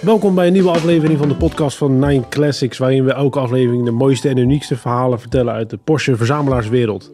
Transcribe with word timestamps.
Welkom 0.00 0.34
bij 0.34 0.46
een 0.46 0.52
nieuwe 0.52 0.70
aflevering 0.70 1.18
van 1.18 1.28
de 1.28 1.34
podcast 1.34 1.76
van 1.76 1.98
Nine 1.98 2.28
Classics, 2.28 2.78
waarin 2.78 3.04
we 3.04 3.12
elke 3.12 3.38
aflevering 3.38 3.84
de 3.84 3.90
mooiste 3.90 4.28
en 4.28 4.36
uniekste 4.36 4.76
verhalen 4.76 5.20
vertellen 5.20 5.54
uit 5.54 5.70
de 5.70 5.76
Porsche 5.76 6.16
verzamelaarswereld. 6.16 7.10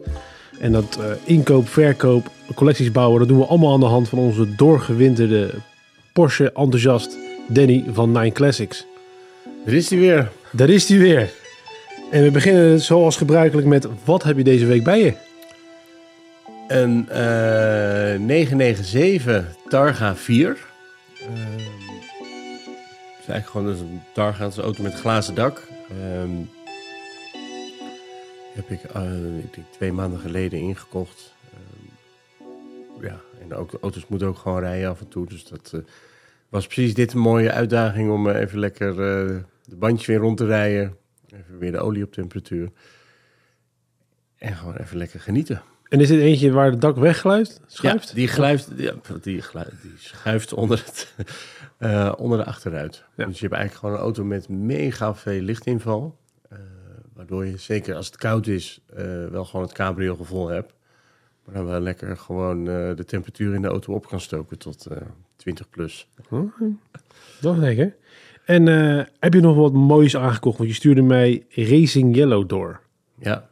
En 0.59 0.71
dat 0.71 0.97
uh, 0.99 1.05
inkoop, 1.23 1.67
verkoop, 1.67 2.31
collecties 2.55 2.91
bouwen, 2.91 3.19
dat 3.19 3.27
doen 3.27 3.37
we 3.37 3.45
allemaal 3.45 3.73
aan 3.73 3.79
de 3.79 3.85
hand 3.85 4.09
van 4.09 4.19
onze 4.19 4.55
doorgewinterde 4.55 5.53
Porsche 6.13 6.51
enthousiast 6.51 7.17
Danny 7.47 7.83
van 7.91 8.11
Nine 8.11 8.31
Classics. 8.31 8.85
Er 9.65 9.73
is 9.73 9.89
hij 9.89 9.99
weer. 9.99 10.31
Daar 10.51 10.69
is 10.69 10.89
hij 10.89 10.97
weer. 10.97 11.29
En 12.11 12.23
we 12.23 12.31
beginnen 12.31 12.79
zoals 12.79 13.17
gebruikelijk 13.17 13.67
met 13.67 13.87
wat 14.03 14.23
heb 14.23 14.37
je 14.37 14.43
deze 14.43 14.65
week 14.65 14.83
bij 14.83 14.99
je? 14.99 15.13
Een 16.67 17.07
uh, 17.09 18.19
997 18.19 19.45
Targa 19.67 20.15
4. 20.15 20.66
Is 23.27 23.33
eigenlijk 23.33 23.67
gewoon 23.67 23.89
dus 23.89 23.97
een 23.97 24.13
Targa, 24.13 24.45
een 24.45 24.63
auto 24.63 24.83
met 24.83 24.93
glazen 24.93 25.35
dak. 25.35 25.67
Um, 26.21 26.49
heb 28.53 28.69
ik, 28.69 28.95
uh, 28.95 29.37
ik 29.37 29.53
denk 29.53 29.67
twee 29.71 29.91
maanden 29.91 30.19
geleden 30.19 30.59
ingekocht. 30.59 31.33
Um, 31.53 31.89
ja, 33.03 33.19
en 33.41 33.53
ook, 33.53 33.71
de 33.71 33.79
auto's 33.81 34.07
moeten 34.07 34.27
ook 34.27 34.37
gewoon 34.37 34.59
rijden 34.59 34.89
af 34.89 34.99
en 34.99 35.07
toe. 35.07 35.25
Dus 35.25 35.45
dat 35.47 35.71
uh, 35.75 35.81
was 36.49 36.65
precies 36.65 36.93
dit 36.93 37.13
een 37.13 37.19
mooie 37.19 37.51
uitdaging 37.51 38.11
om 38.11 38.27
uh, 38.27 38.39
even 38.39 38.59
lekker 38.59 38.95
de 39.65 39.75
bandjes 39.75 40.07
weer 40.07 40.17
rond 40.17 40.37
te 40.37 40.45
rijden. 40.45 40.97
Even 41.29 41.57
weer 41.59 41.71
de 41.71 41.79
olie 41.79 42.03
op 42.03 42.13
temperatuur. 42.13 42.71
En 44.37 44.55
gewoon 44.55 44.75
even 44.75 44.97
lekker 44.97 45.19
genieten. 45.19 45.61
En 45.89 45.99
is 45.99 46.07
dit 46.07 46.19
eentje 46.19 46.51
waar 46.51 46.71
het 46.71 46.81
dak 46.81 46.97
weggluift? 46.97 47.61
Schuift? 47.67 48.07
Ja, 48.07 48.15
die, 48.15 48.27
gluift, 48.27 48.71
ja, 48.75 48.93
die, 49.21 49.21
die 49.21 49.41
schuift 49.97 50.53
onder, 50.53 50.83
het, 50.85 51.13
uh, 51.79 52.13
onder 52.23 52.37
de 52.37 52.45
achteruit. 52.45 53.03
Ja. 53.15 53.25
Dus 53.25 53.39
je 53.39 53.41
hebt 53.41 53.53
eigenlijk 53.53 53.73
gewoon 53.73 53.95
een 53.95 54.01
auto 54.01 54.23
met 54.23 54.49
mega 54.49 55.15
veel 55.15 55.41
lichtinval. 55.41 56.17
Uh, 56.53 56.59
waardoor 57.13 57.45
je, 57.45 57.57
zeker 57.57 57.95
als 57.95 58.05
het 58.05 58.17
koud 58.17 58.47
is, 58.47 58.81
uh, 58.97 59.25
wel 59.25 59.45
gewoon 59.45 59.65
het 59.65 59.75
cabrio 59.75 60.15
gevoel 60.15 60.47
hebt. 60.47 60.73
Maar 61.45 61.55
dan 61.55 61.65
wel 61.65 61.79
lekker 61.79 62.17
gewoon 62.17 62.63
de 62.65 63.03
temperatuur 63.05 63.53
in 63.53 63.61
de 63.61 63.67
auto 63.67 63.93
op 63.93 64.07
kan 64.07 64.21
stoken 64.21 64.57
tot 64.57 64.87
20 65.35 65.69
plus. 65.69 66.07
Oh, 66.29 66.51
dat 67.41 67.55
is 67.55 67.59
lekker. 67.59 67.95
En 68.45 68.65
heb 69.19 69.33
je 69.33 69.39
nog 69.39 69.55
wat 69.55 69.73
moois 69.73 70.17
aangekocht? 70.17 70.57
Want 70.57 70.69
je 70.69 70.75
stuurde 70.75 71.01
mij 71.01 71.45
Racing 71.49 72.15
Yellow 72.15 72.49
door. 72.49 72.81
Ja. 73.19 73.47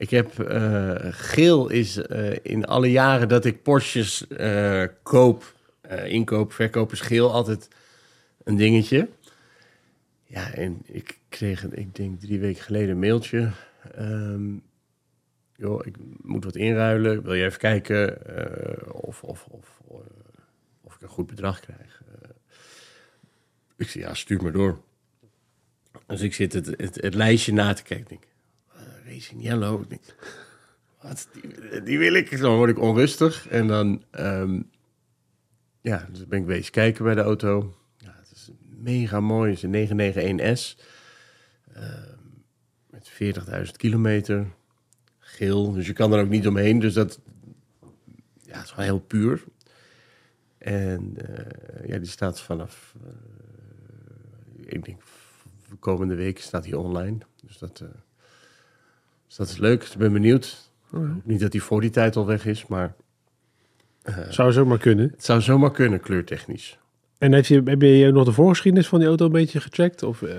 Ik 0.00 0.10
heb 0.10 0.38
uh, 0.38 0.94
geel 1.10 1.68
is 1.68 1.96
uh, 1.96 2.36
in 2.42 2.64
alle 2.64 2.90
jaren 2.90 3.28
dat 3.28 3.44
ik 3.44 3.62
Porsches 3.62 4.26
uh, 4.28 4.84
koop, 5.02 5.54
inkoop, 6.04 6.52
verkoop 6.52 6.92
is 6.92 7.00
geel 7.00 7.32
altijd 7.32 7.68
een 8.44 8.56
dingetje. 8.56 9.08
Ja, 10.24 10.52
en 10.52 10.82
ik 10.84 11.18
kreeg, 11.28 11.64
ik 11.64 11.94
denk 11.94 12.20
drie 12.20 12.40
weken 12.40 12.62
geleden 12.62 12.90
een 12.90 12.98
mailtje. 12.98 13.50
Um, 13.98 14.62
joh, 15.56 15.86
ik 15.86 15.96
moet 16.22 16.44
wat 16.44 16.56
inruilen. 16.56 17.22
Wil 17.22 17.34
je 17.34 17.44
even 17.44 17.58
kijken 17.58 18.18
of, 18.92 19.22
of, 19.22 19.46
of, 19.50 19.80
of 20.80 20.94
ik 20.94 21.02
een 21.02 21.08
goed 21.08 21.26
bedrag 21.26 21.60
krijg? 21.60 22.02
ik 23.76 23.88
zei, 23.88 24.04
ja, 24.04 24.14
stuur 24.14 24.42
me 24.42 24.50
door. 24.50 24.80
Dus 26.06 26.20
ik 26.20 26.34
zit 26.34 26.52
het, 26.52 26.66
het 26.94 27.14
lijstje 27.14 27.52
na 27.52 27.72
te 27.72 27.82
kijken. 27.82 28.29
Racing 29.20 29.42
Yellow. 29.42 29.84
Wat? 31.02 31.28
Die, 31.32 31.82
die, 31.82 31.98
wil 31.98 32.14
ik. 32.14 32.40
Dan 32.40 32.56
word 32.56 32.70
ik 32.70 32.78
onrustig. 32.78 33.48
En 33.48 33.66
dan, 33.66 34.02
um, 34.18 34.70
ja, 35.80 36.08
dus 36.10 36.26
ben 36.26 36.38
ik 36.38 36.46
bezig 36.46 36.70
kijken 36.70 37.04
bij 37.04 37.14
de 37.14 37.20
auto. 37.20 37.74
Ja, 37.96 38.14
het 38.18 38.30
is 38.32 38.50
mega 38.78 39.20
mooi. 39.20 39.54
Het 39.54 39.64
is 39.64 39.90
een 39.90 40.38
991S. 40.38 40.80
Uh, 41.76 41.84
met 42.90 43.10
40.000 43.66 43.70
kilometer. 43.76 44.46
Geel. 45.18 45.72
Dus 45.72 45.86
je 45.86 45.92
kan 45.92 46.12
er 46.12 46.22
ook 46.22 46.28
niet 46.28 46.46
omheen. 46.46 46.78
Dus 46.78 46.94
dat, 46.94 47.20
ja, 48.42 48.56
het 48.56 48.64
is 48.64 48.74
wel 48.74 48.84
heel 48.84 49.00
puur. 49.00 49.44
En 50.58 51.16
uh, 51.28 51.88
ja, 51.88 51.98
die 51.98 52.08
staat 52.08 52.40
vanaf, 52.40 52.94
uh, 53.04 53.10
ik 54.66 54.84
denk, 54.84 55.02
komende 55.78 56.14
week 56.14 56.38
staat 56.38 56.64
hij 56.64 56.74
online. 56.74 57.18
Dus 57.42 57.58
dat... 57.58 57.84
Dus 59.30 59.38
dat 59.38 59.48
is 59.48 59.56
leuk. 59.56 59.82
Ik 59.82 59.98
ben 59.98 60.12
benieuwd. 60.12 60.70
Niet 61.24 61.40
dat 61.40 61.52
hij 61.52 61.60
voor 61.60 61.80
die 61.80 61.90
tijd 61.90 62.16
al 62.16 62.26
weg 62.26 62.46
is, 62.46 62.66
maar... 62.66 62.94
Uh, 64.04 64.18
zou 64.28 64.52
zomaar 64.52 64.78
kunnen. 64.78 65.10
Het 65.10 65.24
zou 65.24 65.40
zomaar 65.40 65.70
kunnen, 65.70 66.00
kleurtechnisch. 66.00 66.78
En 67.18 67.32
heb 67.32 67.46
je, 67.46 67.62
heb 67.64 67.82
je 67.82 68.10
nog 68.12 68.24
de 68.24 68.32
voorgeschiedenis 68.32 68.88
van 68.88 68.98
die 68.98 69.08
auto 69.08 69.24
een 69.24 69.32
beetje 69.32 69.60
gecheckt? 69.60 70.02
Of, 70.02 70.20
uh... 70.20 70.30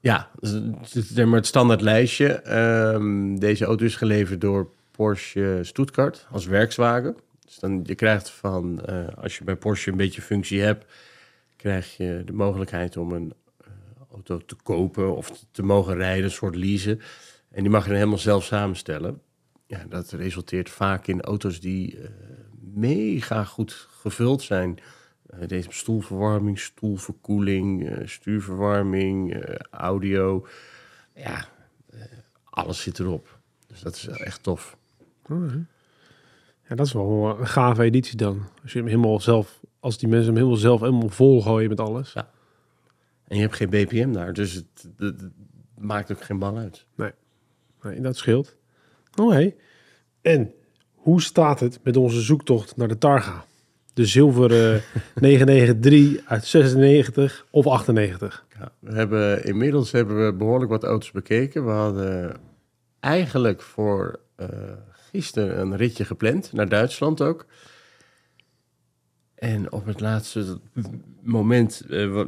Ja, 0.00 0.30
het 0.40 0.94
is 0.94 1.12
maar 1.12 1.34
het 1.34 1.46
standaard 1.46 1.80
lijstje. 1.80 2.56
Um, 2.94 3.38
deze 3.38 3.64
auto 3.64 3.84
is 3.84 3.96
geleverd 3.96 4.40
door 4.40 4.70
Porsche 4.90 5.58
Stuttgart 5.62 6.26
als 6.30 6.46
werkswagen. 6.46 7.16
Dus 7.44 7.58
dan, 7.58 7.80
je 7.84 7.94
krijgt 7.94 8.30
van, 8.30 8.82
uh, 8.88 9.08
als 9.16 9.38
je 9.38 9.44
bij 9.44 9.56
Porsche 9.56 9.90
een 9.90 9.96
beetje 9.96 10.22
functie 10.22 10.60
hebt, 10.60 10.84
krijg 11.56 11.96
je 11.96 12.22
de 12.24 12.32
mogelijkheid 12.32 12.96
om 12.96 13.12
een 13.12 13.32
auto 14.12 14.38
te 14.38 14.56
kopen 14.62 15.16
of 15.16 15.30
te, 15.30 15.40
te 15.50 15.62
mogen 15.62 15.94
rijden, 15.94 16.24
een 16.24 16.30
soort 16.30 16.56
leasen. 16.56 17.00
En 17.50 17.62
die 17.62 17.70
mag 17.70 17.82
je 17.82 17.88
dan 17.88 17.98
helemaal 17.98 18.18
zelf 18.18 18.44
samenstellen. 18.44 19.22
Ja, 19.66 19.84
dat 19.88 20.10
resulteert 20.10 20.70
vaak 20.70 21.06
in 21.06 21.20
auto's 21.20 21.60
die 21.60 21.96
uh, 21.96 22.08
mega 22.60 23.44
goed 23.44 23.72
gevuld 23.90 24.42
zijn. 24.42 24.78
Uh, 25.34 25.46
deze 25.46 25.68
stoelverwarming, 25.72 26.58
stoelverkoeling, 26.58 27.90
uh, 27.90 28.06
stuurverwarming, 28.06 29.44
audio. 29.70 30.46
Ja, 31.14 31.48
alles 32.44 32.82
zit 32.82 32.98
erop. 32.98 33.38
Dus 33.66 33.80
dat 33.80 33.94
is 33.94 34.06
echt 34.06 34.42
tof. 34.42 34.76
Ja, 36.68 36.74
dat 36.74 36.86
is 36.86 36.92
wel 36.92 37.38
een 37.38 37.46
gave 37.46 37.82
editie 37.82 38.16
dan. 38.16 38.42
Als 38.62 38.72
je 38.72 38.78
hem 38.78 38.86
helemaal 38.88 39.20
zelf, 39.20 39.60
als 39.80 39.98
die 39.98 40.08
mensen 40.08 40.26
hem 40.26 40.36
helemaal 40.36 40.56
zelf 40.56 40.80
helemaal 40.80 41.08
volgooien 41.08 41.68
met 41.68 41.80
alles. 41.80 42.12
Ja. 42.12 42.30
En 43.24 43.36
je 43.36 43.42
hebt 43.42 43.54
geen 43.54 43.70
BPM 43.70 44.12
daar, 44.12 44.32
dus 44.32 44.52
het, 44.52 44.88
het, 44.96 45.20
het 45.20 45.32
maakt 45.78 46.12
ook 46.12 46.22
geen 46.22 46.38
bal 46.38 46.56
uit. 46.56 46.86
Nee. 46.94 47.12
Nee, 47.82 48.00
dat 48.00 48.16
scheelt. 48.16 48.56
Oh 49.16 49.30
hey. 49.30 49.56
En 50.20 50.52
hoe 50.94 51.22
staat 51.22 51.60
het 51.60 51.78
met 51.82 51.96
onze 51.96 52.20
zoektocht 52.20 52.76
naar 52.76 52.88
de 52.88 52.98
Targa? 52.98 53.44
De 53.94 54.06
zilveren 54.06 54.82
993 55.14 56.26
uit 56.26 56.44
96 56.44 57.46
of 57.50 57.66
98? 57.66 58.46
Ja, 58.58 58.72
we 58.78 58.94
hebben, 58.94 59.44
inmiddels 59.44 59.92
hebben 59.92 60.26
we 60.26 60.32
behoorlijk 60.32 60.70
wat 60.70 60.84
auto's 60.84 61.10
bekeken. 61.10 61.64
We 61.64 61.70
hadden 61.70 62.36
eigenlijk 63.00 63.62
voor 63.62 64.20
uh, 64.36 64.46
gisteren 64.92 65.60
een 65.60 65.76
ritje 65.76 66.04
gepland, 66.04 66.52
naar 66.52 66.68
Duitsland 66.68 67.22
ook. 67.22 67.46
En 69.34 69.72
op 69.72 69.86
het 69.86 70.00
laatste 70.00 70.58
moment 71.22 71.82
uh, 71.88 72.24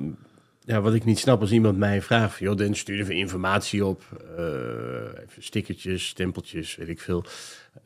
ja, 0.64 0.80
wat 0.80 0.94
ik 0.94 1.04
niet 1.04 1.18
snap 1.18 1.40
als 1.40 1.52
iemand 1.52 1.78
mij 1.78 2.02
vraagt, 2.02 2.38
joh, 2.38 2.56
dan 2.56 2.74
stuur 2.74 3.00
even 3.00 3.14
informatie 3.14 3.84
op, 3.84 4.02
uh, 4.38 5.22
even 5.22 5.42
stickertjes, 5.42 6.08
stempeltjes, 6.08 6.76
weet 6.76 6.88
ik 6.88 7.00
veel. 7.00 7.24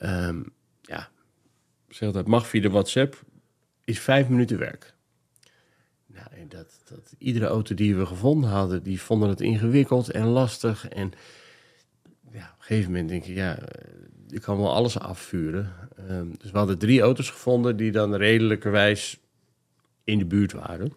Um, 0.03 0.53
ja, 0.83 1.09
zeg 1.89 2.11
dat 2.11 2.27
mag 2.27 2.47
via 2.47 2.61
de 2.61 2.71
WhatsApp, 2.71 3.23
is 3.85 4.01
vijf 4.01 4.29
minuten 4.29 4.59
werk. 4.59 4.95
Nou, 6.07 6.27
en 6.31 6.49
dat, 6.49 6.81
dat 6.89 7.15
iedere 7.19 7.47
auto 7.47 7.75
die 7.75 7.97
we 7.97 8.07
gevonden 8.07 8.51
hadden, 8.51 8.83
die 8.83 9.01
vonden 9.01 9.29
het 9.29 9.41
ingewikkeld 9.41 10.11
en 10.11 10.27
lastig. 10.27 10.89
En 10.89 11.13
ja, 12.33 12.45
op 12.53 12.59
een 12.59 12.65
gegeven 12.65 12.91
moment 12.91 13.09
denk 13.09 13.25
ik, 13.25 13.35
ja, 13.35 13.59
je 14.27 14.41
kan 14.41 14.57
wel 14.57 14.75
alles 14.75 14.99
afvuren. 14.99 15.73
Um, 16.11 16.35
dus 16.39 16.51
we 16.51 16.59
hadden 16.59 16.79
drie 16.79 17.01
auto's 17.01 17.31
gevonden 17.31 17.77
die 17.77 17.93
dan 17.93 18.15
redelijkerwijs 18.15 19.19
in 20.05 20.19
de 20.19 20.27
buurt 20.27 20.53
waren. 20.53 20.93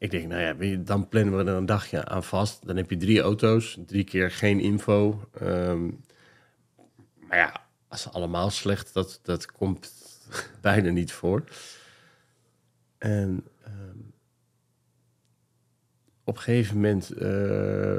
Ik 0.00 0.10
denk, 0.10 0.28
nou 0.28 0.40
ja, 0.40 0.76
dan 0.76 1.08
plannen 1.08 1.36
we 1.36 1.50
er 1.50 1.56
een 1.56 1.66
dagje 1.66 2.04
aan 2.04 2.24
vast. 2.24 2.66
Dan 2.66 2.76
heb 2.76 2.90
je 2.90 2.96
drie 2.96 3.20
auto's, 3.20 3.78
drie 3.86 4.04
keer 4.04 4.30
geen 4.30 4.60
info. 4.60 5.28
Um, 5.42 6.00
maar 7.14 7.38
ja, 7.38 7.66
als 7.88 8.02
ze 8.02 8.10
allemaal 8.10 8.50
slecht, 8.50 8.94
dat, 8.94 9.20
dat 9.22 9.46
komt 9.46 9.92
bijna 10.60 10.90
niet 10.90 11.12
voor. 11.12 11.44
En 12.98 13.46
um, 13.66 14.12
op 16.24 16.36
een 16.36 16.42
gegeven 16.42 16.74
moment, 16.74 17.12
uh, 17.16 17.98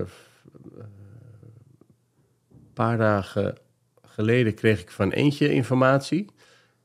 een 2.50 2.74
paar 2.74 2.98
dagen 2.98 3.58
geleden, 4.02 4.54
kreeg 4.54 4.82
ik 4.82 4.92
van 4.92 5.12
eentje 5.12 5.52
informatie. 5.52 6.26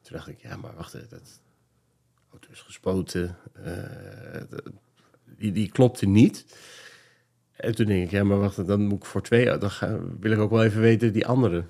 Toen 0.03 0.17
dacht 0.17 0.29
ik, 0.29 0.41
ja, 0.41 0.57
maar 0.57 0.75
wacht, 0.75 1.11
dat 1.11 1.41
auto 2.31 2.51
is 2.51 2.61
gespoten. 2.61 3.37
Uh, 3.59 4.43
die, 5.39 5.53
die 5.53 5.71
klopte 5.71 6.07
niet. 6.07 6.45
En 7.57 7.75
toen 7.75 7.87
denk 7.87 8.05
ik, 8.05 8.11
ja, 8.11 8.25
maar 8.25 8.39
wacht, 8.39 8.67
dan 8.67 8.81
moet 8.81 8.99
ik 8.99 9.05
voor 9.05 9.23
twee, 9.23 9.59
dan 9.59 9.71
wil 10.21 10.31
ik 10.33 10.39
ook 10.39 10.51
wel 10.51 10.65
even 10.65 10.81
weten 10.81 11.13
die 11.13 11.27
andere. 11.27 11.65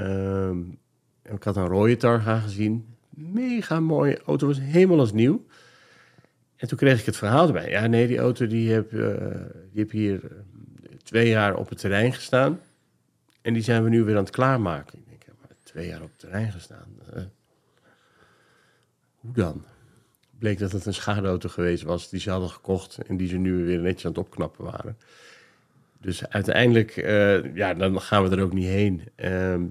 Um, 0.00 0.78
ik 1.22 1.42
had 1.42 1.56
een 1.56 1.66
rode 1.66 1.96
Targa 1.96 2.38
gezien. 2.38 2.96
Mega 3.10 3.80
mooie 3.80 4.22
auto, 4.22 4.46
was 4.46 4.60
helemaal 4.60 4.98
als 4.98 5.12
nieuw. 5.12 5.46
En 6.56 6.68
toen 6.68 6.78
kreeg 6.78 7.00
ik 7.00 7.06
het 7.06 7.16
verhaal 7.16 7.46
erbij. 7.46 7.70
Ja, 7.70 7.86
nee, 7.86 8.06
die 8.06 8.18
auto 8.18 8.46
die 8.46 8.72
heb, 8.72 8.92
eh, 8.92 9.16
die 9.72 9.80
heb 9.82 9.90
hier 9.90 10.24
eh, 10.24 10.30
twee 11.02 11.28
jaar 11.28 11.56
op 11.56 11.68
het 11.68 11.78
terrein 11.78 12.12
gestaan. 12.12 12.60
En 13.40 13.52
die 13.52 13.62
zijn 13.62 13.82
we 13.84 13.88
nu 13.88 14.04
weer 14.04 14.16
aan 14.16 14.22
het 14.24 14.32
klaarmaken. 14.32 14.98
Ik 14.98 15.04
denk, 15.08 15.38
maar 15.40 15.50
twee 15.62 15.86
jaar 15.86 16.02
op 16.02 16.08
het 16.08 16.18
terrein 16.18 16.52
gestaan. 16.52 16.86
eh, 17.12 17.22
hoe 19.14 19.32
dan? 19.32 19.64
Bleek 20.38 20.58
dat 20.58 20.72
het 20.72 20.86
een 20.86 20.94
schadeauto 20.94 21.48
geweest 21.48 21.82
was 21.82 22.10
die 22.10 22.20
ze 22.20 22.30
hadden 22.30 22.50
gekocht 22.50 22.98
en 23.06 23.16
die 23.16 23.28
ze 23.28 23.36
nu 23.36 23.64
weer 23.64 23.78
netjes 23.78 24.04
aan 24.04 24.10
het 24.10 24.20
opknappen 24.20 24.64
waren. 24.64 24.96
Dus 26.00 26.28
uiteindelijk, 26.28 26.96
eh, 26.96 27.54
ja, 27.54 27.74
dan 27.74 28.00
gaan 28.00 28.28
we 28.28 28.36
er 28.36 28.42
ook 28.42 28.52
niet 28.52 28.66
heen. 28.66 29.02
Ehm, 29.14 29.62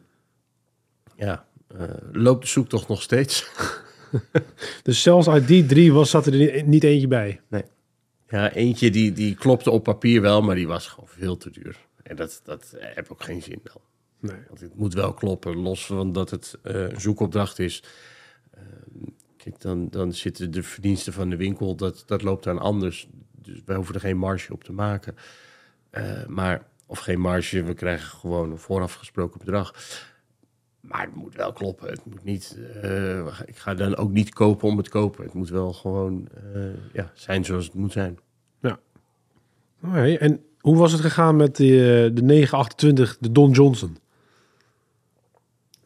ja, 1.15 1.45
eh, 1.67 1.83
loopt 2.11 2.41
de 2.41 2.47
zoektocht 2.47 2.87
nog 2.87 3.01
steeds. 3.01 3.45
Dus 4.83 5.01
zelfs 5.01 5.27
uit 5.27 5.47
die 5.47 5.65
drie 5.65 5.93
was, 5.93 6.09
zat 6.09 6.25
er 6.25 6.63
niet, 6.63 6.83
eentje 6.83 7.07
bij. 7.07 7.41
Ja, 8.29 8.51
eentje 8.53 8.91
die, 8.91 9.11
die 9.11 9.35
klopte 9.35 9.71
op 9.71 9.83
papier 9.83 10.21
wel, 10.21 10.41
maar 10.41 10.55
die 10.55 10.67
was 10.67 10.87
gewoon 10.87 11.09
veel 11.09 11.37
te 11.37 11.49
duur. 11.49 11.77
En 12.03 12.15
dat, 12.15 12.41
dat 12.43 12.75
heb 12.79 13.11
ook 13.11 13.23
geen 13.23 13.41
zin 13.41 13.59
dan. 13.63 13.81
Nee. 14.19 14.41
Want 14.47 14.59
het 14.59 14.75
moet 14.75 14.93
wel 14.93 15.13
kloppen, 15.13 15.57
los 15.57 15.85
van 15.85 16.11
dat 16.11 16.29
het 16.29 16.57
eh, 16.63 16.81
een 16.81 17.01
zoekopdracht 17.01 17.59
is. 17.59 17.83
Kijk, 19.47 19.61
dan, 19.61 19.87
dan 19.89 20.13
zitten 20.13 20.51
de 20.51 20.63
verdiensten 20.63 21.13
van 21.13 21.29
de 21.29 21.35
winkel, 21.35 21.75
dat, 21.75 22.03
dat 22.05 22.21
loopt 22.21 22.43
dan 22.43 22.59
anders. 22.59 23.07
Dus 23.41 23.61
wij 23.65 23.75
hoeven 23.75 23.95
er 23.95 24.01
geen 24.01 24.17
marge 24.17 24.53
op 24.53 24.63
te 24.63 24.73
maken. 24.73 25.15
Eh, 25.89 26.25
maar, 26.25 26.67
of 26.85 26.99
geen 26.99 27.19
marge, 27.19 27.63
we 27.63 27.73
krijgen 27.73 28.07
gewoon 28.07 28.51
een 28.51 28.57
vooraf 28.57 28.93
gesproken 28.93 29.39
bedrag. 29.39 29.75
Maar 30.79 31.01
het 31.01 31.15
moet 31.15 31.35
wel 31.35 31.53
kloppen. 31.53 31.89
Het 31.89 32.05
moet 32.05 32.23
niet, 32.23 32.57
eh, 32.81 33.39
ik 33.45 33.57
ga 33.57 33.73
dan 33.73 33.95
ook 33.95 34.11
niet 34.11 34.33
kopen 34.33 34.67
om 34.67 34.77
het 34.77 34.89
kopen. 34.89 35.23
Het 35.23 35.33
moet 35.33 35.49
wel 35.49 35.73
gewoon 35.73 36.27
eh, 36.53 36.93
ja, 36.93 37.11
zijn 37.13 37.45
zoals 37.45 37.65
het 37.65 37.73
moet 37.73 37.91
zijn. 37.91 38.19
Oké, 39.83 40.13
En 40.13 40.43
hoe 40.59 40.77
was 40.77 40.91
het 40.91 41.01
gegaan 41.01 41.35
met 41.35 41.55
de, 41.55 42.11
de 42.13 42.21
928, 42.21 43.17
de 43.19 43.31
Don 43.31 43.51
Johnson? 43.51 43.97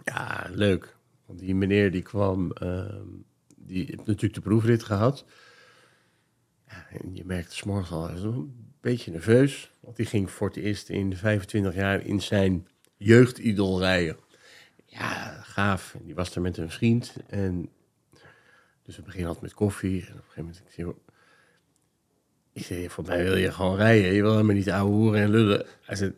Ja, 0.03 0.47
leuk. 0.51 0.95
Want 1.25 1.39
die 1.39 1.55
meneer 1.55 1.91
die 1.91 2.01
kwam, 2.01 2.51
ehm, 2.51 3.07
die 3.71 3.85
heeft 3.85 4.06
natuurlijk 4.06 4.33
de 4.33 4.41
proefrit 4.41 4.83
gehad. 4.83 5.25
Ja, 6.68 6.88
en 6.89 7.15
je 7.15 7.25
merkte 7.25 7.56
s'morgens 7.56 7.91
al, 7.91 8.09
een 8.09 8.73
beetje 8.81 9.12
nerveus. 9.12 9.71
Want 9.79 9.95
die 9.95 10.06
ging 10.06 10.31
voor 10.31 10.47
het 10.47 10.57
eerst 10.57 10.89
in 10.89 11.15
25 11.15 11.75
jaar 11.75 12.06
in 12.06 12.21
zijn 12.21 12.68
jeugdidol 12.97 13.79
rijden. 13.79 14.18
Ja, 14.85 15.41
gaaf. 15.41 15.94
En 16.00 16.06
die 16.06 16.15
was 16.15 16.35
er 16.35 16.41
met 16.41 16.57
een 16.57 16.69
vriend. 16.71 17.15
En 17.27 17.69
dus 18.83 18.95
we 18.95 19.01
beginnen 19.01 19.27
altijd 19.27 19.45
met 19.45 19.53
koffie. 19.53 20.06
En 20.06 20.12
op 20.12 20.17
een 20.17 20.24
gegeven 20.24 20.41
moment, 20.41 20.63
ik 22.53 22.63
zei, 22.63 22.83
ik 22.83 22.91
voor 22.91 23.03
mij 23.06 23.24
wil 23.24 23.35
je 23.35 23.51
gewoon 23.51 23.75
rijden. 23.75 24.13
Je 24.13 24.21
wil 24.21 24.31
helemaal 24.31 24.56
niet 24.56 24.71
ouwe 24.71 24.91
hoeren 24.91 25.21
en 25.21 25.29
lullen. 25.29 25.65
Hij 25.81 25.95
zei, 25.95 26.13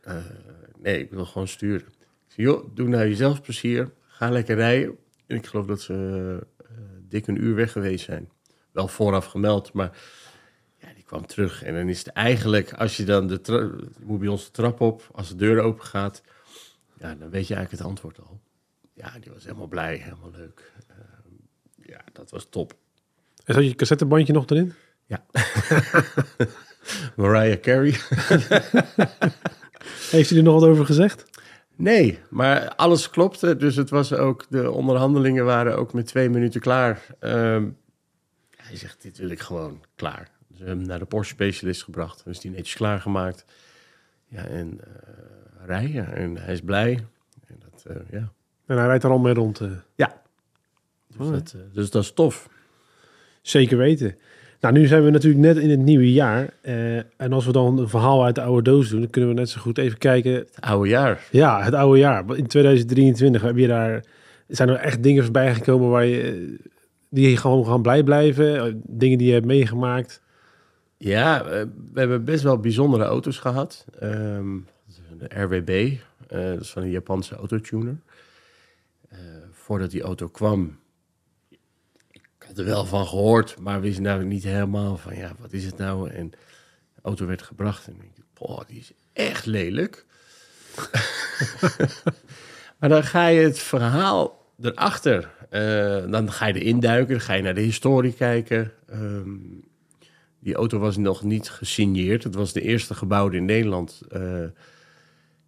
"Eh, 0.00 0.16
nee, 0.78 0.98
ik 0.98 1.10
wil 1.10 1.24
gewoon 1.24 1.48
sturen. 1.48 1.86
Ik 1.88 2.34
zei, 2.34 2.46
joh, 2.46 2.74
doe 2.74 2.88
nou 2.88 3.08
jezelf 3.08 3.42
plezier. 3.42 3.92
Ga 4.06 4.30
lekker 4.30 4.56
rijden. 4.56 4.96
En 5.26 5.36
ik 5.36 5.46
geloof 5.46 5.66
dat 5.66 5.80
ze 5.80 6.46
dik 7.10 7.26
een 7.26 7.42
uur 7.42 7.54
weg 7.54 7.72
geweest 7.72 8.04
zijn. 8.04 8.30
Wel 8.72 8.88
vooraf 8.88 9.26
gemeld, 9.26 9.72
maar 9.72 9.98
ja, 10.78 10.92
die 10.94 11.04
kwam 11.04 11.26
terug. 11.26 11.62
En 11.62 11.74
dan 11.74 11.88
is 11.88 11.98
het 11.98 12.08
eigenlijk, 12.08 12.72
als 12.72 12.96
je 12.96 13.04
dan 13.04 13.26
de 13.26 13.40
je 13.44 14.04
moet 14.04 14.18
bij 14.18 14.28
ons 14.28 14.44
de 14.44 14.50
trap 14.50 14.80
op, 14.80 15.08
als 15.12 15.28
de 15.28 15.36
deur 15.36 15.62
open 15.62 15.84
gaat, 15.84 16.22
ja, 16.98 17.14
dan 17.14 17.30
weet 17.30 17.46
je 17.46 17.54
eigenlijk 17.54 17.70
het 17.70 17.92
antwoord 17.92 18.18
al. 18.20 18.40
Ja, 18.94 19.18
die 19.20 19.32
was 19.32 19.44
helemaal 19.44 19.66
blij, 19.66 19.96
helemaal 19.96 20.30
leuk. 20.30 20.72
Eh, 20.88 20.96
ja, 21.82 22.00
dat 22.12 22.30
was 22.30 22.46
top. 22.50 22.74
En 23.44 23.54
zat 23.54 23.64
je 23.64 23.74
cassettebandje 23.74 24.32
nog 24.32 24.46
erin? 24.46 24.72
Ja. 25.06 25.24
Mariah 27.16 27.60
Carey. 27.60 27.90
Heeft 30.10 30.28
hij 30.28 30.38
er 30.38 30.44
nog 30.44 30.60
wat 30.60 30.68
over 30.68 30.86
gezegd? 30.86 31.24
Nee, 31.80 32.18
maar 32.30 32.74
alles 32.74 33.10
klopte. 33.10 33.56
Dus 33.56 33.76
het 33.76 33.90
was 33.90 34.12
ook, 34.12 34.46
de 34.48 34.70
onderhandelingen 34.70 35.44
waren 35.44 35.76
ook 35.76 35.92
met 35.92 36.06
twee 36.06 36.30
minuten 36.30 36.60
klaar. 36.60 37.06
Ehm, 37.18 37.68
hij 38.56 38.76
zegt, 38.76 39.02
dit 39.02 39.18
wil 39.18 39.28
ik 39.30 39.40
gewoon 39.40 39.84
klaar. 39.94 40.30
Dus 40.48 40.58
we 40.58 40.64
hebben 40.64 40.78
hem 40.78 40.86
naar 40.88 40.98
de 40.98 41.04
Porsche 41.04 41.34
specialist 41.34 41.82
gebracht. 41.82 42.24
Dus 42.24 42.40
die 42.40 42.50
netjes 42.50 42.74
klaargemaakt. 42.74 43.44
Ja, 44.26 44.44
en 44.44 44.80
eh, 44.80 45.66
rijden. 45.66 46.14
En 46.14 46.36
hij 46.36 46.52
is 46.52 46.60
blij. 46.60 47.06
En 47.46 47.60
dat, 47.70 47.84
eh, 47.96 48.02
ja. 48.10 48.32
En 48.66 48.76
hij 48.76 48.86
rijdt 48.86 49.04
er 49.04 49.10
al 49.10 49.18
mee 49.18 49.34
rond. 49.34 49.60
eh. 49.60 49.70
ja. 49.94 50.22
Dus, 51.06 51.26
Oh, 51.26 51.32
dat, 51.32 51.56
dus 51.72 51.90
dat 51.90 52.02
is 52.02 52.12
tof. 52.12 52.48
Zeker 53.42 53.76
weten. 53.78 54.18
Nou, 54.60 54.74
nu 54.74 54.86
zijn 54.86 55.04
we 55.04 55.10
natuurlijk 55.10 55.42
net 55.44 55.56
in 55.56 55.70
het 55.70 55.78
nieuwe 55.78 56.12
jaar. 56.12 56.50
eh, 56.62 56.96
en 56.96 57.32
als 57.32 57.46
we 57.46 57.52
dan 57.52 57.78
een 57.78 57.88
verhaal 57.88 58.24
uit 58.24 58.34
de 58.34 58.42
oude 58.42 58.62
doos 58.70 58.88
doen, 58.88 59.00
dan 59.00 59.10
kunnen 59.10 59.30
we 59.30 59.36
net 59.36 59.48
zo 59.50 59.60
goed 59.60 59.78
even 59.78 59.98
kijken. 59.98 60.32
Het 60.32 60.60
oude 60.60 60.88
jaar. 60.88 61.26
Ja, 61.30 61.62
het 61.62 61.74
oude 61.74 61.98
jaar. 61.98 62.36
In 62.36 62.46
2023 62.46 63.42
heb 63.42 63.56
je 63.56 63.66
daar. 63.66 64.04
Zijn 64.48 64.68
er 64.68 64.74
echt 64.76 65.02
dingen 65.02 65.22
voorbij 65.22 65.54
gekomen 65.54 65.88
waar 65.90 66.04
je. 66.04 66.22
eh, 66.22 66.66
die 67.08 67.30
je 67.30 67.36
gewoon 67.36 67.66
gaan 67.66 67.82
blij 67.82 68.02
blijven? 68.02 68.56
Eh, 68.56 68.72
Dingen 68.86 69.18
die 69.18 69.26
je 69.26 69.32
hebt 69.32 69.46
meegemaakt. 69.46 70.22
Ja, 70.96 71.44
we 71.92 72.00
hebben 72.00 72.24
best 72.24 72.42
wel 72.42 72.58
bijzondere 72.58 73.04
auto's 73.04 73.38
gehad. 73.38 73.86
Ehm, 73.98 74.56
de 75.18 75.42
RWB, 75.42 75.92
dat 76.28 76.60
is 76.60 76.70
van 76.70 76.82
een 76.82 76.90
Japanse 76.90 77.34
autotuner. 77.34 77.96
Eh 79.08 79.18
voordat 79.52 79.90
die 79.90 80.02
auto 80.02 80.28
kwam, 80.28 80.78
had 82.50 82.58
er 82.58 82.64
wel 82.64 82.84
van 82.84 83.06
gehoord, 83.06 83.56
maar 83.60 83.80
wist 83.80 84.00
nou 84.00 84.24
niet 84.24 84.44
helemaal 84.44 84.96
van, 84.96 85.16
ja, 85.16 85.32
wat 85.38 85.52
is 85.52 85.64
het 85.64 85.76
nou? 85.76 86.10
En 86.10 86.30
de 86.94 87.00
auto 87.02 87.26
werd 87.26 87.42
gebracht 87.42 87.86
en 87.86 87.92
ik 87.92 88.16
dacht, 88.16 88.28
boah, 88.34 88.66
die 88.66 88.78
is 88.78 88.92
echt 89.12 89.46
lelijk. 89.46 90.06
maar 92.78 92.88
dan 92.88 93.04
ga 93.04 93.26
je 93.26 93.40
het 93.40 93.58
verhaal 93.58 94.46
erachter, 94.60 95.30
eh, 95.50 96.10
dan 96.10 96.32
ga 96.32 96.46
je 96.46 96.60
erin 96.60 96.80
duiken, 96.80 97.12
dan 97.12 97.20
ga 97.20 97.34
je 97.34 97.42
naar 97.42 97.54
de 97.54 97.60
historie 97.60 98.12
kijken. 98.12 98.72
Ehm, 98.86 99.36
die 100.38 100.54
auto 100.54 100.78
was 100.78 100.96
nog 100.96 101.22
niet 101.22 101.50
gesigneerd. 101.50 102.24
Het 102.24 102.34
was 102.34 102.52
de 102.52 102.62
eerste 102.62 102.94
gebouwde 102.94 103.36
in 103.36 103.44
Nederland. 103.44 104.00
eh, 104.08 104.42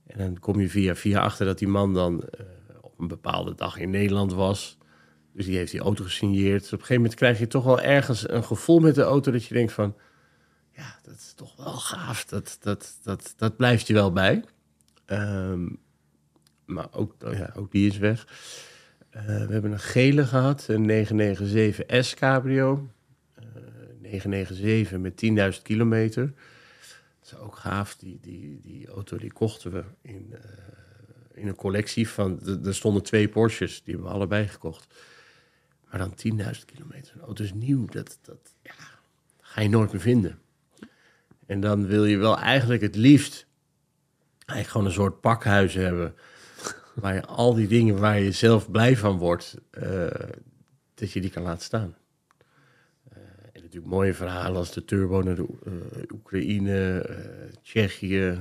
en 0.06 0.18
dan 0.18 0.38
kom 0.38 0.60
je 0.60 0.68
via 0.68 0.94
via 0.94 1.20
achter 1.20 1.46
dat 1.46 1.58
die 1.58 1.68
man 1.68 1.94
dan 1.94 2.22
eh, 2.22 2.46
op 2.80 2.98
een 2.98 3.08
bepaalde 3.08 3.54
dag 3.54 3.78
in 3.78 3.90
Nederland 3.90 4.32
was. 4.32 4.78
Dus 5.32 5.46
die 5.46 5.56
heeft 5.56 5.70
die 5.70 5.80
auto 5.80 6.04
gesigneerd. 6.04 6.60
Dus 6.60 6.72
op 6.72 6.78
een 6.78 6.86
gegeven 6.86 7.02
moment 7.02 7.14
krijg 7.14 7.38
je 7.38 7.46
toch 7.46 7.64
wel 7.64 7.80
ergens 7.80 8.28
een 8.28 8.44
gevoel 8.44 8.78
met 8.78 8.94
de 8.94 9.02
auto 9.02 9.32
dat 9.32 9.44
je 9.44 9.54
denkt 9.54 9.72
van... 9.72 9.96
Ja, 10.76 10.98
dat 11.02 11.14
is 11.14 11.32
toch 11.36 11.56
wel 11.56 11.72
gaaf. 11.72 12.24
Dat, 12.24 12.56
dat, 12.60 12.98
dat, 13.02 13.34
dat 13.36 13.56
blijft 13.56 13.86
je 13.86 13.92
wel 13.92 14.12
bij. 14.12 14.44
Ehm, 15.06 15.68
maar 16.64 16.88
ook, 16.92 17.14
oh 17.24 17.32
ja, 17.32 17.52
ook 17.56 17.72
die 17.72 17.88
is 17.88 17.98
weg. 17.98 18.26
Eh, 19.10 19.24
we 19.24 19.52
hebben 19.52 19.72
een 19.72 19.80
gele 19.80 20.24
gehad, 20.26 20.68
een 20.68 20.86
997 20.86 22.04
S 22.04 22.14
Cabrio. 22.14 22.90
Eh, 23.34 23.44
997 24.00 24.98
met 24.98 25.56
10.000 25.56 25.62
kilometer. 25.62 26.32
Dat 27.20 27.32
is 27.32 27.38
ook 27.38 27.56
gaaf. 27.56 27.96
Die, 27.96 28.18
die, 28.20 28.60
die 28.60 28.88
auto 28.88 29.16
die 29.16 29.32
kochten 29.32 29.72
we 29.72 29.84
in, 30.02 30.28
eh, 30.32 30.40
in 31.34 31.48
een 31.48 31.54
collectie 31.54 32.08
van... 32.08 32.40
Er 32.46 32.66
er 32.66 32.74
stonden 32.74 33.02
twee 33.02 33.28
Porsches, 33.28 33.82
die 33.82 33.94
hebben 33.94 34.12
we 34.12 34.16
allebei 34.16 34.48
gekocht. 34.48 34.94
Maar 35.92 36.00
dan 36.00 36.38
10.000 36.54 36.64
kilometer. 36.64 37.14
Een 37.14 37.20
auto 37.20 37.44
is 37.44 37.52
nieuw. 37.52 37.86
Dat, 37.86 38.18
dat 38.22 38.54
ja, 38.62 38.72
ga 39.40 39.60
je 39.60 39.68
nooit 39.68 39.92
meer 39.92 40.00
vinden. 40.00 40.38
En 41.46 41.60
dan 41.60 41.86
wil 41.86 42.04
je 42.04 42.16
wel 42.16 42.38
eigenlijk 42.38 42.82
het 42.82 42.96
liefst... 42.96 43.46
Eigenlijk 44.38 44.68
gewoon 44.68 44.86
een 44.86 44.92
soort 44.92 45.20
pakhuis 45.20 45.74
hebben... 45.74 46.14
waar 46.94 47.14
je 47.14 47.24
al 47.26 47.54
die 47.54 47.66
dingen 47.68 47.98
waar 47.98 48.20
je 48.20 48.32
zelf 48.32 48.70
blij 48.70 48.96
van 48.96 49.18
wordt... 49.18 49.56
eh, 49.70 50.06
dat 50.94 51.12
je 51.12 51.20
die 51.20 51.30
kan 51.30 51.42
laten 51.42 51.64
staan. 51.64 51.96
Eh, 53.08 53.18
en 53.52 53.62
natuurlijk 53.62 53.92
mooie 53.92 54.14
verhalen 54.14 54.56
als 54.56 54.72
de 54.72 54.84
turbo 54.84 55.22
naar 55.22 55.34
de 55.34 55.46
eh, 55.64 55.72
Oekraïne, 56.14 57.06
Tsjechië. 57.62 58.38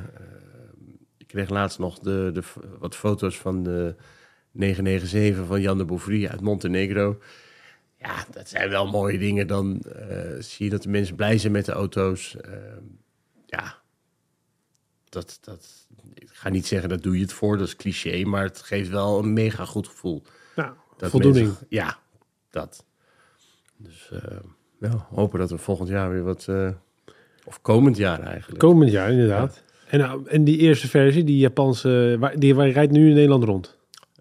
ik 1.17 1.27
kreeg 1.27 1.49
laatst 1.49 1.79
nog 1.79 1.99
de, 1.99 2.29
de, 2.33 2.43
wat 2.79 2.95
foto's 2.95 3.37
van 3.37 3.63
de 3.63 3.95
997 4.51 5.45
van 5.47 5.61
Jan 5.61 5.77
de 5.77 5.85
Bouvrie 5.85 6.29
uit 6.29 6.41
Montenegro. 6.41 7.17
Ja, 7.99 8.25
dat 8.31 8.49
zijn 8.49 8.69
wel 8.69 8.87
mooie 8.87 9.17
dingen. 9.17 9.47
Dan 9.47 9.79
eh, 9.81 10.17
zie 10.39 10.65
je 10.65 10.71
dat 10.71 10.83
de 10.83 10.89
mensen 10.89 11.15
blij 11.15 11.37
zijn 11.37 11.51
met 11.51 11.65
de 11.65 11.71
auto's. 11.71 12.35
Ehm, 12.35 12.83
ja, 13.45 13.75
dat, 15.09 15.37
dat, 15.41 15.87
ik 16.13 16.29
ga 16.31 16.49
niet 16.49 16.67
zeggen 16.67 16.89
dat 16.89 17.03
doe 17.03 17.15
je 17.15 17.21
het 17.21 17.33
voor, 17.33 17.57
dat 17.57 17.67
is 17.67 17.75
cliché, 17.75 18.23
maar 18.23 18.43
het 18.43 18.61
geeft 18.61 18.89
wel 18.89 19.19
een 19.19 19.33
mega 19.33 19.65
goed 19.65 19.87
gevoel. 19.87 20.23
Nou, 20.55 20.71
Dat 20.97 21.09
voldoening. 21.09 21.45
mensen- 21.47 21.65
ja, 21.69 21.99
dat. 22.49 22.85
Dus 23.77 24.11
eh, 24.11 24.37
ja, 24.79 25.05
hopen 25.09 25.39
dat 25.39 25.49
we 25.49 25.57
volgend 25.57 25.89
jaar 25.89 26.11
weer 26.11 26.23
wat... 26.23 26.45
eh, 26.47 26.69
of 27.45 27.61
komend 27.61 27.97
jaar 27.97 28.19
eigenlijk. 28.19 28.59
Komend 28.59 28.91
jaar, 28.91 29.11
inderdaad. 29.11 29.63
En, 29.87 29.99
nou, 29.99 30.27
en 30.27 30.43
die 30.43 30.57
eerste 30.57 30.87
versie, 30.87 31.23
die 31.23 31.37
Japanse, 31.37 32.15
waar, 32.19 32.39
die 32.39 32.55
waar 32.55 32.69
rijdt 32.69 32.91
nu 32.91 33.07
in 33.07 33.13
Nederland 33.13 33.43
rond. 33.43 33.79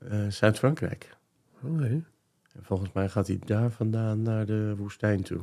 Eh, 0.09 0.29
Zuid-Frankrijk. 0.29 1.17
Nee. 1.61 2.05
En 2.53 2.63
volgens 2.63 2.93
mij 2.93 3.09
gaat 3.09 3.27
hij 3.27 3.39
daar 3.45 3.71
vandaan 3.71 4.23
naar 4.23 4.47
de 4.47 4.75
woestijn 4.77 5.23
toe. 5.23 5.41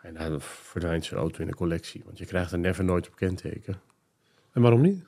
En 0.00 0.14
dan 0.14 0.40
verdwijnt 0.40 1.04
zo'n 1.04 1.18
auto 1.18 1.40
in 1.40 1.46
de 1.46 1.54
collectie. 1.54 2.02
Want 2.04 2.18
je 2.18 2.26
krijgt 2.26 2.52
er 2.52 2.58
never 2.58 2.84
nooit 2.84 3.08
op 3.08 3.16
kenteken. 3.16 3.80
En 4.52 4.62
waarom 4.62 4.80
niet? 4.80 5.04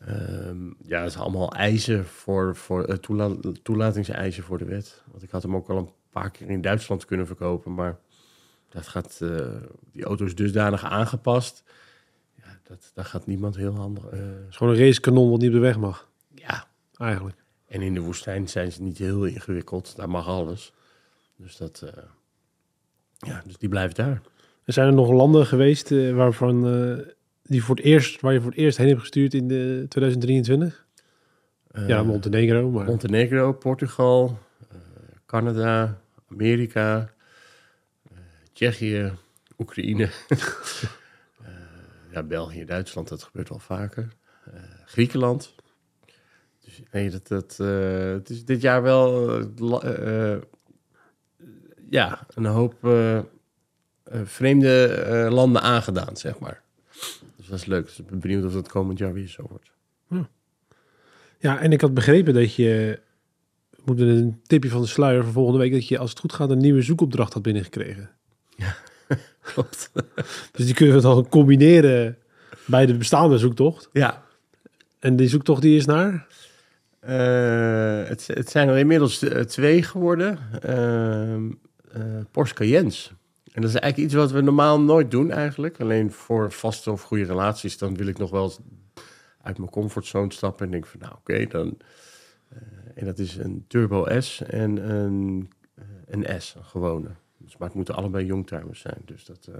Ehm, 0.00 0.66
ja, 0.66 1.00
dat 1.00 1.10
is 1.10 1.16
allemaal 1.16 1.52
eisen 1.52 2.06
voor, 2.06 2.56
voor 2.56 2.88
uh, 2.88 2.96
toela 2.96 3.36
toelatingseisen 3.62 4.42
voor 4.42 4.58
de 4.58 4.64
wet. 4.64 5.02
Want 5.10 5.22
ik 5.22 5.30
had 5.30 5.42
hem 5.42 5.56
ook 5.56 5.68
al 5.68 5.76
een 5.76 5.90
paar 6.10 6.30
keer 6.30 6.50
in 6.50 6.60
Duitsland 6.60 7.04
kunnen 7.04 7.26
verkopen, 7.26 7.74
maar 7.74 7.98
dat 8.68 8.88
gaat, 8.88 9.18
uh, 9.22 9.46
die 9.92 10.04
auto 10.04 10.24
is 10.24 10.34
dusdanig 10.34 10.84
aangepast. 10.84 11.62
Ja, 12.34 12.58
dat, 12.62 12.90
daar 12.94 13.04
gaat 13.04 13.26
niemand 13.26 13.56
heel 13.56 13.74
handig. 13.74 14.04
Uh, 14.04 14.10
het 14.10 14.48
is 14.48 14.56
gewoon 14.56 14.72
een 14.72 14.78
racekanon 14.78 15.30
wat 15.30 15.40
niet 15.40 15.48
op 15.48 15.54
de 15.54 15.60
weg 15.60 15.78
mag. 15.78 16.10
Eigenlijk. 17.02 17.36
En 17.66 17.82
in 17.82 17.94
de 17.94 18.00
woestijn 18.00 18.48
zijn 18.48 18.72
ze 18.72 18.82
niet 18.82 18.98
heel 18.98 19.24
ingewikkeld. 19.24 19.96
Daar 19.96 20.08
mag 20.10 20.28
alles. 20.28 20.72
Dus 21.36 21.56
dat, 21.56 21.84
ja, 23.18 23.42
dus 23.46 23.56
die 23.56 23.68
blijft 23.68 23.96
daar. 23.96 24.20
Er 24.64 24.72
zijn 24.72 24.86
er 24.86 24.94
nog 24.94 25.10
landen 25.10 25.46
geweest 25.46 25.90
waarvan 26.14 26.62
die 27.42 27.64
voor 27.64 27.76
het 27.76 27.84
eerst, 27.84 28.20
waar 28.20 28.32
je 28.32 28.40
voor 28.40 28.50
het 28.50 28.58
eerst 28.58 28.78
heen 28.78 28.88
hebt 28.88 29.00
gestuurd 29.00 29.34
in 29.34 29.48
de 29.48 29.86
2023? 29.88 30.86
Uh, 31.72 31.88
ja, 31.88 32.02
Montenegro. 32.02 32.70
Maar... 32.70 32.84
Montenegro, 32.84 33.52
Portugal, 33.52 34.38
Canada, 35.26 36.00
Amerika, 36.30 37.12
Tsjechië, 38.52 39.12
Oekraïne. 39.58 40.10
ja, 42.12 42.22
België, 42.22 42.64
Duitsland, 42.64 43.08
dat 43.08 43.22
gebeurt 43.22 43.48
wel 43.48 43.58
vaker. 43.58 44.08
Griekenland. 44.84 45.54
Dus 46.76 46.82
nee, 46.92 47.10
dat, 47.10 47.28
dat, 47.28 47.56
het 48.16 48.30
is 48.30 48.44
dit 48.44 48.60
jaar 48.60 48.82
wel 48.82 49.30
ja, 51.90 52.26
een 52.34 52.44
hoop 52.44 52.74
vreemde 54.24 55.26
landen 55.30 55.62
aangedaan, 55.62 56.16
zeg 56.16 56.38
maar 56.38 56.62
dat 57.52 57.60
is 57.60 57.66
leuk. 57.66 57.86
Dus 57.86 57.98
ik 57.98 58.06
ben 58.06 58.18
benieuwd 58.18 58.44
of 58.44 58.52
dat 58.52 58.68
komend 58.68 58.98
jaar 58.98 59.12
weer 59.12 59.28
zo 59.28 59.44
wordt. 59.48 59.70
Ja, 60.08 60.28
ja 61.38 61.60
en 61.60 61.72
ik 61.72 61.80
had 61.80 61.94
begrepen 61.94 62.34
dat 62.34 62.54
je, 62.54 62.98
moet 63.84 64.00
een 64.00 64.40
tipje 64.46 64.70
van 64.70 64.80
de 64.80 64.86
sluier 64.86 65.24
voor 65.24 65.32
volgende 65.32 65.58
week, 65.58 65.72
dat 65.72 65.88
je 65.88 65.98
als 65.98 66.10
het 66.10 66.18
goed 66.18 66.32
gaat 66.32 66.50
een 66.50 66.58
nieuwe 66.58 66.82
zoekopdracht 66.82 67.32
had 67.32 67.42
binnengekregen. 67.42 68.10
Ja, 68.56 68.76
klopt. 69.52 69.90
dus 70.52 70.64
die 70.66 70.74
kunnen 70.74 70.96
we 70.96 71.02
dan 71.02 71.28
combineren 71.28 72.18
bij 72.66 72.86
de 72.86 72.96
bestaande 72.96 73.38
zoektocht. 73.38 73.88
Ja. 73.92 74.24
En 74.98 75.16
die 75.16 75.28
zoektocht 75.28 75.62
die 75.62 75.76
is 75.76 75.86
naar? 75.86 76.26
Uh, 77.08 78.08
het, 78.08 78.26
het, 78.26 78.50
zijn 78.50 78.68
er 78.68 78.78
inmiddels 78.78 79.22
eh, 79.22 79.40
twee 79.40 79.82
geworden. 79.82 80.38
Uh, 80.66 82.20
Porsche 82.30 82.54
Cayennes. 82.54 83.12
En 83.52 83.60
dat 83.62 83.70
is 83.70 83.76
eigenlijk 83.76 83.96
iets 83.96 84.14
wat 84.14 84.30
we 84.30 84.40
normaal 84.40 84.80
nooit 84.80 85.10
doen 85.10 85.30
eigenlijk. 85.30 85.80
Alleen 85.80 86.12
voor 86.12 86.52
vaste 86.52 86.90
of 86.90 87.02
goede 87.02 87.24
relaties, 87.24 87.78
dan 87.78 87.96
wil 87.96 88.06
ik 88.06 88.18
nog 88.18 88.30
wel 88.30 88.52
uit 89.42 89.58
mijn 89.58 89.70
comfortzone 89.70 90.32
stappen. 90.32 90.64
En 90.64 90.70
denk 90.70 90.86
van, 90.86 91.00
nou 91.00 91.12
oké, 91.14 91.46
dan... 91.46 91.76
En 92.94 93.04
dat 93.04 93.18
is 93.18 93.36
een 93.36 93.64
Turbo 93.68 94.20
S 94.20 94.42
en 94.42 94.90
een, 94.90 95.50
een 96.06 96.40
S, 96.40 96.54
een 96.54 96.64
gewone. 96.64 97.08
Dus, 97.38 97.56
maar 97.56 97.68
het 97.68 97.76
moeten 97.76 97.94
allebei 97.94 98.26
youngtimers 98.26 98.80
zijn. 98.80 99.02
Dus 99.04 99.24
dat... 99.24 99.50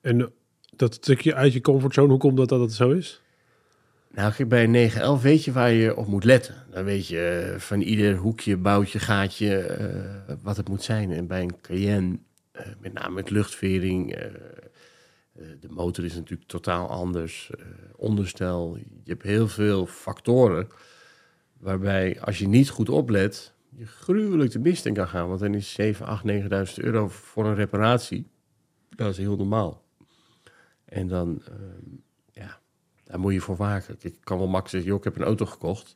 En 0.00 0.32
dat 0.76 0.94
stukje 0.94 1.34
uit 1.34 1.52
je 1.52 1.60
comfortzone, 1.60 2.08
hoe 2.08 2.18
komt 2.18 2.36
dat 2.36 2.48
dat 2.48 2.60
het 2.60 2.72
zo 2.72 2.90
is? 2.90 3.22
Nou, 4.14 4.32
kijk, 4.32 4.48
bij 4.48 4.64
een 4.64 4.70
911 4.70 5.22
weet 5.22 5.44
je 5.44 5.52
waar 5.52 5.70
je 5.70 5.96
op 5.96 6.06
moet 6.06 6.24
letten. 6.24 6.54
Dan 6.70 6.84
weet 6.84 7.06
je 7.06 7.50
eh, 7.52 7.58
van 7.58 7.80
ieder 7.80 8.16
hoekje, 8.16 8.56
boutje, 8.56 8.98
gaatje 8.98 9.78
uh, 10.28 10.34
wat 10.42 10.56
het 10.56 10.68
moet 10.68 10.82
zijn. 10.82 11.12
En 11.12 11.26
bij 11.26 11.42
een 11.42 11.60
Cayenne, 11.60 12.18
uh, 12.56 12.62
met 12.80 12.92
name 12.92 13.14
met 13.14 13.30
luchtvering, 13.30 14.16
de 15.60 15.68
motor 15.68 16.04
is 16.04 16.14
natuurlijk 16.14 16.48
totaal 16.48 16.88
anders. 16.88 17.50
onderstel, 17.96 18.76
je 18.76 19.10
hebt 19.10 19.22
heel 19.22 19.48
veel 19.48 19.86
factoren 19.86 20.68
waarbij 21.58 22.20
als 22.20 22.38
je 22.38 22.48
niet 22.48 22.70
goed 22.70 22.88
oplet, 22.88 23.52
je 23.68 23.86
gruwelijk 23.86 24.50
de 24.50 24.58
mist 24.58 24.86
in 24.86 24.94
kan 24.94 25.08
gaan. 25.08 25.28
Want 25.28 25.40
dan 25.40 25.54
is 25.54 25.72
7, 25.72 26.06
8, 26.06 26.24
9.000 26.26 26.84
euro 26.84 27.08
voor 27.08 27.46
een 27.46 27.54
reparatie, 27.54 28.26
dat 28.88 29.10
is 29.10 29.18
heel 29.18 29.36
normaal. 29.36 29.82
En 30.84 31.08
dan 31.08 31.42
ehm, 31.46 31.96
daar 33.12 33.20
moet 33.20 33.32
je 33.32 33.40
voor 33.40 33.56
waken. 33.56 33.96
Ik 34.00 34.16
kan 34.24 34.38
wel 34.38 34.46
makkelijk 34.46 34.68
zeggen, 34.68 34.90
joh, 34.90 34.98
ik 34.98 35.04
heb 35.04 35.16
een 35.16 35.26
auto 35.26 35.46
gekocht. 35.46 35.94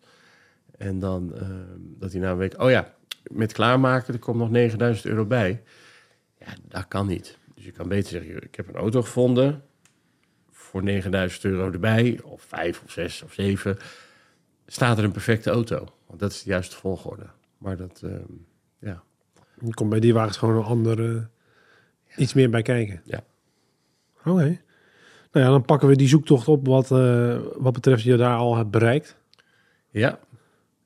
En 0.76 0.98
dan 0.98 1.32
uh, 1.34 1.48
dat 1.78 2.12
hij 2.12 2.20
na 2.20 2.30
een 2.30 2.36
week, 2.36 2.60
oh 2.62 2.70
ja, 2.70 2.94
met 3.30 3.52
klaarmaken, 3.52 4.14
er 4.14 4.20
komt 4.20 4.38
nog 4.38 4.50
9000 4.50 5.06
euro 5.06 5.24
bij. 5.24 5.62
Ja, 6.38 6.46
dat 6.68 6.88
kan 6.88 7.06
niet. 7.06 7.38
Dus 7.54 7.64
je 7.64 7.70
kan 7.70 7.88
beter 7.88 8.10
zeggen, 8.10 8.42
ik 8.42 8.54
heb 8.54 8.68
een 8.68 8.74
auto 8.74 9.02
gevonden 9.02 9.62
voor 10.50 10.82
9000 10.82 11.44
euro 11.44 11.72
erbij, 11.72 12.20
of 12.22 12.42
5 12.42 12.82
of 12.84 12.90
6 12.90 13.22
of 13.22 13.32
7. 13.32 13.76
Staat 14.66 14.98
er 14.98 15.04
een 15.04 15.12
perfecte 15.12 15.50
auto? 15.50 15.88
Want 16.06 16.20
dat 16.20 16.30
is 16.30 16.42
de 16.42 16.50
juiste 16.50 16.76
volgorde. 16.76 17.26
Maar 17.58 17.76
dat, 17.76 18.00
uh, 18.04 18.12
ja. 18.78 19.02
Er 19.66 19.74
komt 19.74 19.90
bij 19.90 20.00
die 20.00 20.14
wagens 20.14 20.36
gewoon 20.36 20.56
een 20.56 20.64
andere, 20.64 21.28
iets 22.16 22.34
meer 22.34 22.50
bij 22.50 22.62
kijken. 22.62 23.00
Ja. 23.04 23.24
Oké. 24.24 24.64
Nou 25.36 25.48
ja, 25.48 25.54
dan 25.54 25.64
pakken 25.64 25.88
we 25.88 25.96
die 25.96 26.08
zoektocht 26.08 26.48
op 26.48 26.66
wat, 26.66 26.90
uh, 26.90 27.36
wat 27.56 27.72
betreft 27.72 28.02
je 28.02 28.16
daar 28.16 28.36
al 28.36 28.56
hebt 28.56 28.70
bereikt. 28.70 29.16
Ja. 29.90 30.18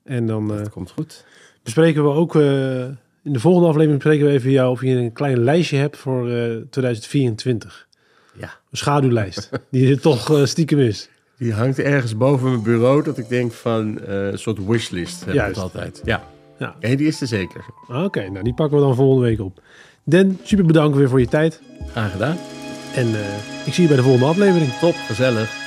En 0.03 0.27
dan 0.27 0.47
dat 0.47 0.59
uh, 0.59 0.65
komt 0.71 0.91
goed. 0.91 1.25
Bespreken 1.63 2.03
we 2.03 2.09
ook 2.09 2.35
uh, 2.35 2.83
in 3.23 3.33
de 3.33 3.39
volgende 3.39 3.67
aflevering 3.67 4.03
bespreken 4.03 4.25
we 4.25 4.31
even 4.31 4.51
jou 4.51 4.71
of 4.71 4.81
je 4.81 4.89
een 4.89 5.13
klein 5.13 5.43
lijstje 5.43 5.77
hebt 5.77 5.97
voor 5.97 6.23
2024. 6.69 7.87
Ja. 8.33 8.47
Een 8.71 8.77
schaduwlijst 8.77 9.49
die 9.71 9.91
er 9.91 10.01
toch 10.01 10.41
stiekem 10.43 10.79
is. 10.79 11.09
Die 11.37 11.53
hangt 11.53 11.79
ergens 11.79 12.17
boven 12.17 12.49
mijn 12.49 12.63
bureau 12.63 13.03
dat 13.03 13.17
ik 13.17 13.29
denk 13.29 13.51
van 13.51 13.99
een 14.01 14.39
soort 14.39 14.65
wishlist 14.65 15.25
heb 15.25 15.33
Juist. 15.33 15.57
altijd. 15.57 16.01
Ja. 16.03 16.23
Ja. 16.57 16.75
En 16.79 16.97
die 16.97 17.07
is 17.07 17.21
er 17.21 17.27
zeker. 17.27 17.65
Oké, 17.87 18.29
nou 18.29 18.43
die 18.43 18.53
pakken 18.53 18.77
we 18.77 18.83
dan 18.83 18.95
volgende 18.95 19.27
week 19.27 19.39
op. 19.39 19.61
Den, 20.03 20.39
super 20.43 20.65
bedankt 20.65 20.97
weer 20.97 21.09
voor 21.09 21.19
je 21.19 21.27
tijd. 21.27 21.61
Graag 21.91 22.11
gedaan. 22.11 22.37
En 22.95 23.07
uh, 23.07 23.19
ik 23.65 23.73
zie 23.73 23.81
je 23.81 23.87
bij 23.87 23.97
de 23.97 24.03
volgende 24.03 24.27
aflevering. 24.27 24.71
Top, 24.79 24.95
gezellig. 25.07 25.60